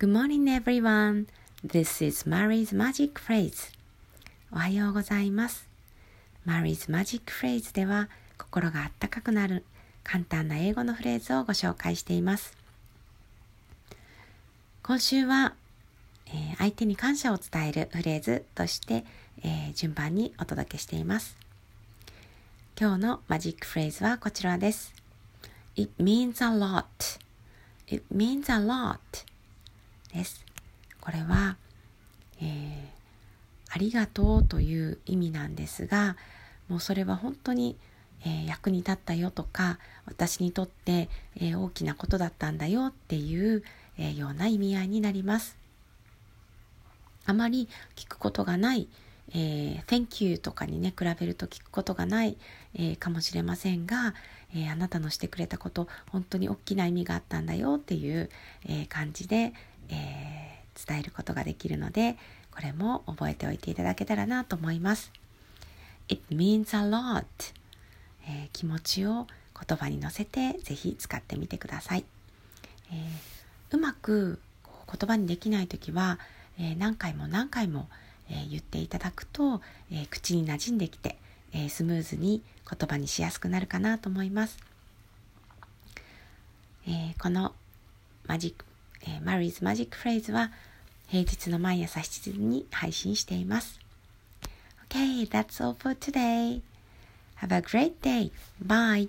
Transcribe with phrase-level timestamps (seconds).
[0.00, 1.26] Good morning everyone.
[1.62, 3.70] This is Mary's Magic Phrase.
[4.50, 5.68] おはようございます。
[6.46, 8.08] Mary's Magic Phrase では
[8.38, 9.62] 心があったかくなる
[10.02, 12.56] 簡単な英語のフレーズをご紹介しています。
[14.82, 15.52] 今週は、
[16.28, 19.04] えー、相手に感謝を伝えるフレーズとして、
[19.42, 21.36] えー、順番にお届けしています。
[22.80, 24.94] 今日のマジックフレーズはこちらです。
[25.76, 26.86] It means a lot.
[27.86, 29.29] It means a lot.
[30.12, 30.44] です。
[31.00, 31.56] これは、
[32.40, 36.16] えー、ありがとうという意味なんですが、
[36.68, 37.76] もうそれは本当に、
[38.24, 43.62] えー、役に立ったよとか、私にとって、えー、大きなことだったんだよっていう、
[43.98, 45.58] えような意味合いになります。
[47.26, 48.88] あまり聞くことがない、
[49.32, 52.36] えー、Thank you とかにね、比べると聞くことがない、
[52.74, 54.14] えー、かもしれませんが、
[54.54, 58.30] えー、あなたのしてくれたこと、本当に大きな意味があったんだよっていう、
[58.66, 59.52] え感じで、
[59.90, 62.16] え伝えることができるので、
[62.50, 65.12] これも覚えておいていただけたらなと思います。
[66.08, 67.24] It means a lot、
[68.26, 69.26] え気持ちを
[69.66, 72.04] 言葉に乗せてぜひ使ってみてください。
[72.92, 73.08] え
[73.70, 76.18] うまく言葉にできない時は、
[76.58, 77.88] え何回も何回も、
[78.28, 79.60] え言っていただくと、
[79.90, 81.16] え口に馴染んできて、
[81.52, 84.58] えスムーズに言葉にしやすくなるかなと思います。
[86.86, 87.54] えこの
[88.26, 88.64] マジック、
[89.02, 90.50] えー、マリーズマジックフレーズは
[91.08, 93.80] 平日の毎朝7時に配信しています。
[94.88, 96.60] Okay, that's all for today.
[97.40, 98.30] Have a great day.
[98.64, 99.08] Bye.